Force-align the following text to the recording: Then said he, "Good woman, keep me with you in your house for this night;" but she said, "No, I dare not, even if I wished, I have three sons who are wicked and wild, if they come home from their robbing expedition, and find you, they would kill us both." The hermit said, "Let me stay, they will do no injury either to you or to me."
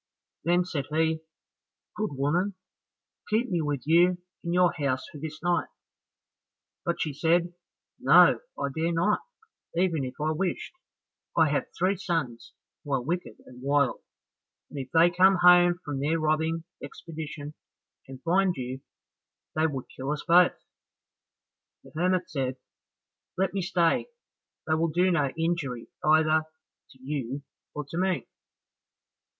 Then 0.45 0.65
said 0.65 0.87
he, 0.89 1.19
"Good 1.95 2.09
woman, 2.13 2.55
keep 3.29 3.51
me 3.51 3.61
with 3.61 3.83
you 3.85 4.17
in 4.43 4.51
your 4.51 4.73
house 4.73 5.03
for 5.11 5.19
this 5.19 5.43
night;" 5.43 5.67
but 6.83 6.99
she 6.99 7.13
said, 7.13 7.53
"No, 7.99 8.39
I 8.57 8.69
dare 8.75 8.93
not, 8.93 9.19
even 9.75 10.03
if 10.03 10.15
I 10.19 10.31
wished, 10.31 10.73
I 11.37 11.49
have 11.49 11.67
three 11.77 11.97
sons 11.97 12.53
who 12.83 12.93
are 12.93 13.03
wicked 13.03 13.41
and 13.45 13.61
wild, 13.61 14.01
if 14.71 14.89
they 14.91 15.11
come 15.11 15.35
home 15.35 15.77
from 15.85 15.99
their 15.99 16.19
robbing 16.19 16.63
expedition, 16.81 17.53
and 18.07 18.23
find 18.23 18.55
you, 18.55 18.81
they 19.53 19.67
would 19.67 19.85
kill 19.95 20.09
us 20.09 20.25
both." 20.27 20.57
The 21.83 21.91
hermit 21.93 22.27
said, 22.27 22.55
"Let 23.37 23.53
me 23.53 23.61
stay, 23.61 24.07
they 24.65 24.73
will 24.73 24.87
do 24.89 25.11
no 25.11 25.29
injury 25.37 25.89
either 26.03 26.45
to 26.89 26.99
you 26.99 27.43
or 27.75 27.85
to 27.87 27.99
me." 27.99 28.27